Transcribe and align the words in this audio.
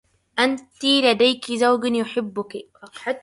أنتِ 0.39 0.85
لديكِ 0.85 1.51
زوج 1.51 1.85
يحبُّكِ. 1.95 2.65